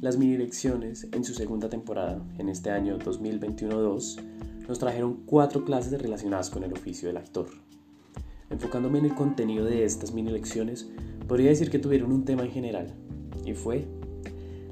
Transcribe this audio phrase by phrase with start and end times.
[0.00, 4.20] Las mini lecciones en su segunda temporada, en este año 2021-2,
[4.68, 7.48] nos trajeron cuatro clases relacionadas con el oficio del actor.
[8.48, 10.88] Enfocándome en el contenido de estas mini lecciones,
[11.26, 12.94] podría decir que tuvieron un tema en general,
[13.44, 13.88] y fue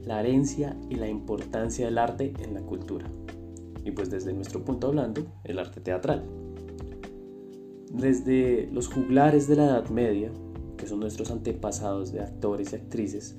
[0.05, 3.11] la herencia y la importancia del arte en la cultura.
[3.85, 6.25] Y pues desde nuestro punto hablando, el arte teatral.
[7.93, 10.31] Desde los juglares de la Edad Media,
[10.77, 13.35] que son nuestros antepasados de actores y actrices,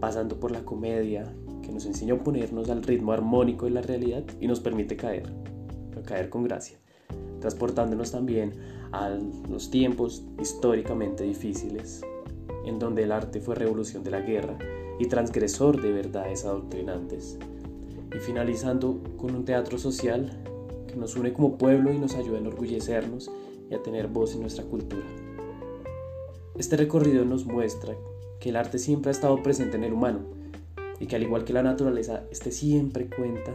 [0.00, 1.24] pasando por la comedia,
[1.62, 5.32] que nos enseña a ponernos al ritmo armónico de la realidad y nos permite caer,
[6.04, 6.78] caer con gracia,
[7.40, 8.52] transportándonos también
[8.92, 9.10] a
[9.50, 12.02] los tiempos históricamente difíciles,
[12.64, 14.58] en donde el arte fue revolución de la guerra
[14.98, 17.38] y transgresor de verdades adoctrinantes,
[18.14, 20.30] y finalizando con un teatro social
[20.86, 23.30] que nos une como pueblo y nos ayuda a enorgullecernos
[23.70, 25.06] y a tener voz en nuestra cultura.
[26.56, 27.94] Este recorrido nos muestra
[28.40, 30.20] que el arte siempre ha estado presente en el humano
[31.00, 33.54] y que al igual que la naturaleza, este siempre cuenta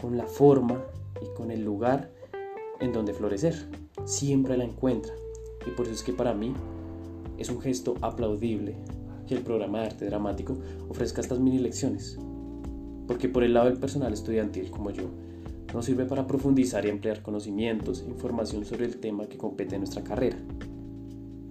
[0.00, 0.84] con la forma
[1.22, 2.10] y con el lugar
[2.80, 3.54] en donde florecer.
[4.04, 5.14] Siempre la encuentra.
[5.66, 6.54] Y por eso es que para mí
[7.38, 8.76] es un gesto aplaudible
[9.26, 10.56] que el programa de arte dramático
[10.88, 12.18] ofrezca estas mini lecciones.
[13.06, 15.04] Porque por el lado del personal estudiantil como yo,
[15.72, 19.82] nos sirve para profundizar y ampliar conocimientos e información sobre el tema que compete en
[19.82, 20.38] nuestra carrera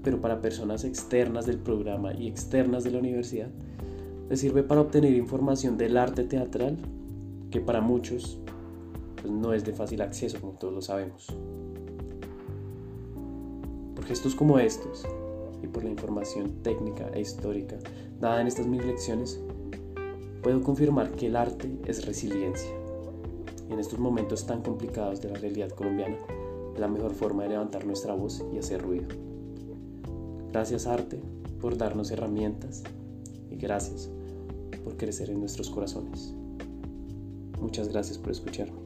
[0.06, 3.50] pero para personas externas del programa y externas de la universidad,
[4.30, 6.78] les sirve para obtener información del arte teatral
[7.50, 8.38] que para muchos
[9.20, 11.36] pues, no es de fácil acceso, como todos lo sabemos.
[13.96, 15.08] Por gestos como estos
[15.64, 17.78] y por la información técnica e histórica
[18.20, 19.42] dada en estas mil lecciones,
[20.44, 22.70] puedo confirmar que el arte es resiliencia.
[23.68, 26.18] Y en estos momentos tan complicados de la realidad colombiana,
[26.78, 29.08] la mejor forma de levantar nuestra voz y hacer ruido.
[30.56, 31.20] Gracias arte
[31.60, 32.82] por darnos herramientas
[33.52, 34.10] y gracias
[34.86, 36.34] por crecer en nuestros corazones.
[37.60, 38.85] Muchas gracias por escucharme.